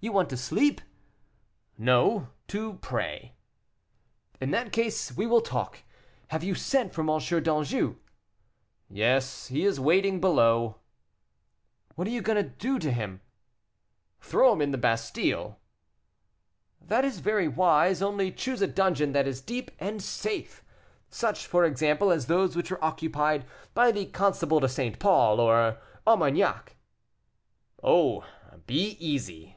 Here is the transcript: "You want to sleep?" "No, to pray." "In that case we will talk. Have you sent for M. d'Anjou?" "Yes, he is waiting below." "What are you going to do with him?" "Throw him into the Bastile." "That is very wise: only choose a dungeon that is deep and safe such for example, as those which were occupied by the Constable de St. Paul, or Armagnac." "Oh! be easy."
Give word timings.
"You 0.00 0.12
want 0.12 0.30
to 0.30 0.36
sleep?" 0.36 0.80
"No, 1.76 2.28
to 2.46 2.74
pray." 2.74 3.34
"In 4.40 4.52
that 4.52 4.70
case 4.70 5.10
we 5.16 5.26
will 5.26 5.40
talk. 5.40 5.82
Have 6.28 6.44
you 6.44 6.54
sent 6.54 6.94
for 6.94 7.00
M. 7.00 7.18
d'Anjou?" 7.42 7.96
"Yes, 8.88 9.48
he 9.48 9.64
is 9.64 9.80
waiting 9.80 10.20
below." 10.20 10.76
"What 11.96 12.06
are 12.06 12.12
you 12.12 12.22
going 12.22 12.36
to 12.40 12.48
do 12.48 12.74
with 12.74 12.84
him?" 12.84 13.22
"Throw 14.20 14.52
him 14.52 14.62
into 14.62 14.76
the 14.76 14.80
Bastile." 14.80 15.58
"That 16.80 17.04
is 17.04 17.18
very 17.18 17.48
wise: 17.48 18.00
only 18.00 18.30
choose 18.30 18.62
a 18.62 18.68
dungeon 18.68 19.10
that 19.14 19.26
is 19.26 19.40
deep 19.40 19.68
and 19.80 20.00
safe 20.00 20.62
such 21.10 21.44
for 21.44 21.64
example, 21.64 22.12
as 22.12 22.26
those 22.26 22.54
which 22.54 22.70
were 22.70 22.84
occupied 22.84 23.46
by 23.74 23.90
the 23.90 24.06
Constable 24.06 24.60
de 24.60 24.68
St. 24.68 25.00
Paul, 25.00 25.40
or 25.40 25.78
Armagnac." 26.06 26.76
"Oh! 27.82 28.24
be 28.68 28.90
easy." 29.04 29.56